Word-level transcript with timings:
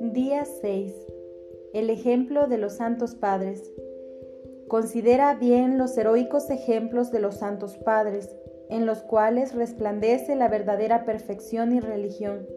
Día 0.00 0.44
6. 0.44 0.92
El 1.72 1.90
ejemplo 1.90 2.48
de 2.48 2.58
los 2.58 2.72
santos 2.72 3.14
padres. 3.14 3.72
Considera 4.66 5.34
bien 5.34 5.78
los 5.78 5.96
heroicos 5.96 6.50
ejemplos 6.50 7.12
de 7.12 7.20
los 7.20 7.36
santos 7.36 7.76
padres, 7.76 8.34
en 8.68 8.86
los 8.86 9.02
cuales 9.02 9.54
resplandece 9.54 10.34
la 10.34 10.48
verdadera 10.48 11.04
perfección 11.04 11.72
y 11.72 11.80
religión, 11.80 12.48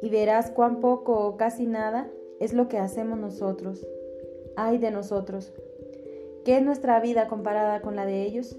y 0.00 0.10
verás 0.10 0.52
cuán 0.52 0.80
poco 0.80 1.26
o 1.26 1.36
casi 1.36 1.66
nada 1.66 2.08
es 2.38 2.52
lo 2.52 2.68
que 2.68 2.78
hacemos 2.78 3.18
nosotros. 3.18 3.84
Ay 4.56 4.78
de 4.78 4.92
nosotros. 4.92 5.52
¿Qué 6.44 6.58
es 6.58 6.62
nuestra 6.62 7.00
vida 7.00 7.26
comparada 7.26 7.82
con 7.82 7.96
la 7.96 8.06
de 8.06 8.22
ellos? 8.22 8.56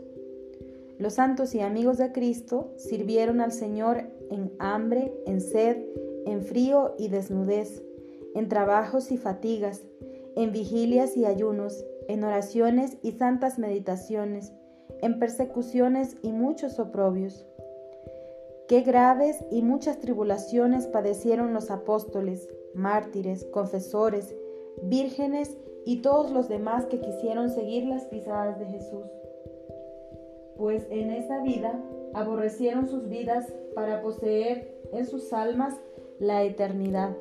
Los 0.99 1.13
santos 1.13 1.55
y 1.55 1.61
amigos 1.61 1.97
de 1.97 2.11
Cristo 2.11 2.73
sirvieron 2.75 3.39
al 3.39 3.53
Señor 3.53 4.03
en 4.29 4.51
hambre, 4.59 5.13
en 5.25 5.39
sed, 5.39 5.77
en 6.25 6.43
frío 6.43 6.93
y 6.97 7.07
desnudez, 7.07 7.81
en 8.35 8.49
trabajos 8.49 9.09
y 9.13 9.17
fatigas, 9.17 9.85
en 10.35 10.51
vigilias 10.51 11.15
y 11.15 11.25
ayunos, 11.25 11.85
en 12.09 12.25
oraciones 12.25 12.97
y 13.01 13.13
santas 13.13 13.57
meditaciones, 13.59 14.51
en 15.01 15.19
persecuciones 15.19 16.17
y 16.21 16.33
muchos 16.33 16.79
oprobios. 16.79 17.45
Qué 18.67 18.81
graves 18.81 19.37
y 19.49 19.61
muchas 19.61 19.99
tribulaciones 19.99 20.85
padecieron 20.85 21.53
los 21.53 21.71
apóstoles, 21.71 22.49
mártires, 22.75 23.45
confesores, 23.45 24.35
vírgenes 24.83 25.57
y 25.85 26.01
todos 26.01 26.31
los 26.31 26.49
demás 26.49 26.87
que 26.87 26.99
quisieron 26.99 27.49
seguir 27.49 27.85
las 27.85 28.03
pisadas 28.05 28.59
de 28.59 28.65
Jesús. 28.65 29.05
Pues 30.59 30.85
en 30.91 31.09
esa 31.09 31.41
vida 31.41 31.81
aborrecieron 32.13 32.87
sus 32.87 33.09
vidas 33.09 33.51
para 33.73 34.01
poseer 34.01 34.79
en 34.93 35.07
sus 35.07 35.33
almas 35.33 35.73
la 36.19 36.43
eternidad. 36.43 37.15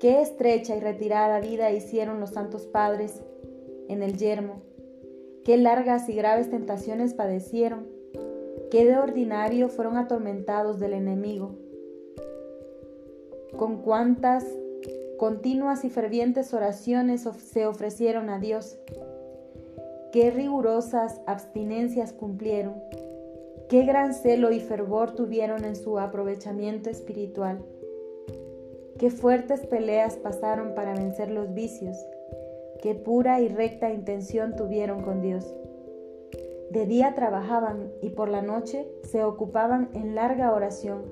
Qué 0.00 0.20
estrecha 0.20 0.74
y 0.74 0.80
retirada 0.80 1.38
vida 1.38 1.70
hicieron 1.70 2.18
los 2.18 2.30
santos 2.30 2.66
padres 2.66 3.22
en 3.88 4.02
el 4.02 4.16
yermo. 4.16 4.62
Qué 5.44 5.56
largas 5.56 6.08
y 6.08 6.14
graves 6.14 6.50
tentaciones 6.50 7.14
padecieron. 7.14 7.86
Qué 8.70 8.86
de 8.86 8.96
ordinario 8.96 9.68
fueron 9.68 9.98
atormentados 9.98 10.80
del 10.80 10.94
enemigo 10.94 11.56
con 13.56 13.82
cuántas 13.82 14.46
continuas 15.18 15.84
y 15.84 15.90
fervientes 15.90 16.54
oraciones 16.54 17.28
se 17.38 17.66
ofrecieron 17.66 18.30
a 18.30 18.38
Dios, 18.38 18.78
qué 20.12 20.30
rigurosas 20.30 21.22
abstinencias 21.26 22.12
cumplieron, 22.12 22.74
qué 23.70 23.84
gran 23.84 24.12
celo 24.12 24.52
y 24.52 24.60
fervor 24.60 25.14
tuvieron 25.14 25.64
en 25.64 25.74
su 25.74 25.98
aprovechamiento 25.98 26.90
espiritual, 26.90 27.64
qué 28.98 29.10
fuertes 29.10 29.66
peleas 29.66 30.16
pasaron 30.16 30.74
para 30.74 30.92
vencer 30.92 31.30
los 31.30 31.54
vicios, 31.54 31.96
qué 32.82 32.94
pura 32.94 33.40
y 33.40 33.48
recta 33.48 33.90
intención 33.90 34.54
tuvieron 34.54 35.02
con 35.02 35.22
Dios. 35.22 35.50
De 36.70 36.84
día 36.84 37.14
trabajaban 37.14 37.90
y 38.02 38.10
por 38.10 38.28
la 38.28 38.42
noche 38.42 38.86
se 39.04 39.24
ocupaban 39.24 39.88
en 39.94 40.14
larga 40.14 40.52
oración, 40.52 41.04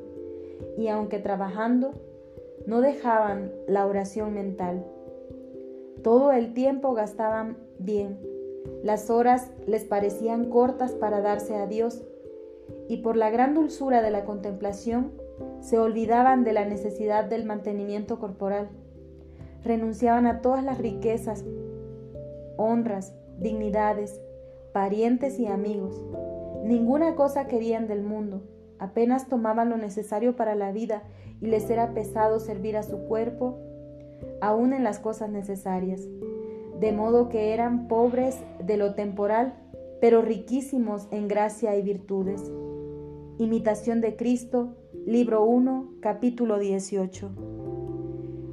y 0.76 0.88
aunque 0.88 1.18
trabajando, 1.18 1.92
no 2.66 2.82
dejaban 2.82 3.50
la 3.66 3.86
oración 3.86 4.34
mental. 4.34 4.84
Todo 6.02 6.32
el 6.32 6.52
tiempo 6.52 6.92
gastaban 6.92 7.56
bien. 7.78 8.29
Las 8.82 9.10
horas 9.10 9.52
les 9.66 9.84
parecían 9.84 10.50
cortas 10.50 10.92
para 10.92 11.20
darse 11.20 11.56
a 11.56 11.66
Dios 11.66 12.02
y 12.88 12.98
por 12.98 13.16
la 13.16 13.30
gran 13.30 13.54
dulzura 13.54 14.02
de 14.02 14.10
la 14.10 14.24
contemplación 14.24 15.12
se 15.60 15.78
olvidaban 15.78 16.44
de 16.44 16.52
la 16.52 16.64
necesidad 16.64 17.24
del 17.24 17.44
mantenimiento 17.44 18.18
corporal. 18.18 18.68
Renunciaban 19.62 20.26
a 20.26 20.40
todas 20.40 20.64
las 20.64 20.78
riquezas, 20.78 21.44
honras, 22.56 23.14
dignidades, 23.38 24.20
parientes 24.72 25.38
y 25.38 25.46
amigos. 25.46 26.02
Ninguna 26.64 27.14
cosa 27.16 27.46
querían 27.46 27.86
del 27.86 28.02
mundo 28.02 28.42
apenas 28.80 29.28
tomaban 29.28 29.68
lo 29.68 29.76
necesario 29.76 30.34
para 30.34 30.56
la 30.56 30.72
vida 30.72 31.04
y 31.40 31.46
les 31.46 31.70
era 31.70 31.94
pesado 31.94 32.40
servir 32.40 32.76
a 32.76 32.82
su 32.82 32.98
cuerpo, 33.04 33.58
aún 34.40 34.72
en 34.72 34.82
las 34.82 34.98
cosas 34.98 35.30
necesarias, 35.30 36.08
de 36.80 36.92
modo 36.92 37.28
que 37.28 37.52
eran 37.52 37.86
pobres 37.86 38.38
de 38.64 38.76
lo 38.76 38.94
temporal, 38.94 39.54
pero 40.00 40.22
riquísimos 40.22 41.06
en 41.10 41.28
gracia 41.28 41.76
y 41.76 41.82
virtudes. 41.82 42.50
Imitación 43.38 44.00
de 44.00 44.16
Cristo, 44.16 44.76
libro 45.06 45.44
1, 45.44 45.96
capítulo 46.00 46.58
18. 46.58 47.30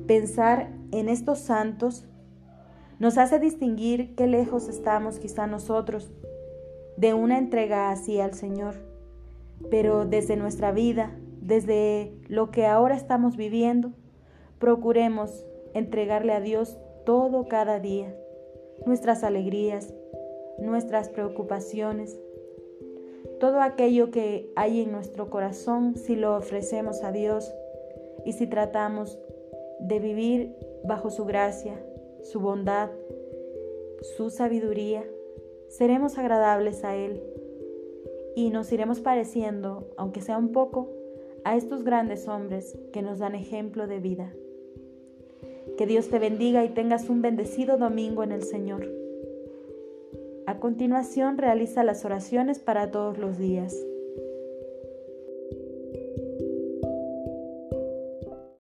Pensar 0.06 0.72
en 0.92 1.10
estos 1.10 1.40
santos 1.40 2.06
nos 3.00 3.18
hace 3.18 3.40
distinguir 3.40 4.16
qué 4.16 4.28
lejos 4.28 4.68
estamos 4.68 5.20
quizá 5.20 5.48
nosotros 5.48 6.12
de 6.98 7.14
una 7.14 7.38
entrega 7.38 7.92
así 7.92 8.20
al 8.20 8.34
Señor 8.34 8.76
pero 9.70 10.06
desde 10.06 10.38
nuestra 10.38 10.72
vida, 10.72 11.16
desde 11.42 12.14
lo 12.28 12.52
que 12.52 12.66
ahora 12.66 12.96
estamos 12.96 13.38
viviendo, 13.38 13.92
procuremos 14.60 15.46
entregarle 15.74 16.34
a 16.34 16.40
Dios 16.40 16.78
todo 17.08 17.48
cada 17.48 17.80
día, 17.80 18.14
nuestras 18.86 19.24
alegrías, 19.24 19.94
nuestras 20.60 21.08
preocupaciones, 21.08 22.20
todo 23.40 23.62
aquello 23.62 24.12
que 24.12 24.52
hay 24.58 24.82
en 24.82 24.92
nuestro 24.92 25.30
corazón 25.30 25.96
si 25.96 26.18
lo 26.18 26.36
ofrecemos 26.36 27.06
a 27.06 27.14
Dios 27.14 27.50
y 28.26 28.34
si 28.34 28.46
tratamos 28.46 29.18
de 29.80 30.00
vivir 30.00 30.54
bajo 30.84 31.10
su 31.10 31.24
gracia, 31.24 31.82
su 32.24 32.42
bondad, 32.42 32.90
su 34.18 34.30
sabiduría, 34.30 35.06
seremos 35.70 36.18
agradables 36.18 36.84
a 36.84 36.98
Él 36.98 37.24
y 38.36 38.50
nos 38.50 38.70
iremos 38.74 39.00
pareciendo, 39.00 39.94
aunque 39.96 40.20
sea 40.20 40.38
un 40.38 40.52
poco, 40.52 40.92
a 41.46 41.56
estos 41.56 41.86
grandes 41.86 42.28
hombres 42.28 42.78
que 42.92 43.02
nos 43.02 43.20
dan 43.20 43.34
ejemplo 43.34 43.88
de 43.88 44.02
vida. 44.02 44.34
Que 45.78 45.86
Dios 45.86 46.10
te 46.10 46.20
bendiga 46.20 46.66
y 46.66 46.70
tengas 46.70 47.10
un 47.10 47.22
bendecido 47.22 47.78
domingo 47.78 48.24
en 48.24 48.32
el 48.32 48.44
Señor. 48.44 48.88
A 50.48 50.60
continuación 50.60 51.38
realiza 51.38 51.84
las 51.84 52.04
oraciones 52.06 52.60
para 52.60 52.90
todos 52.90 53.18
los 53.18 53.38
días. 53.38 53.76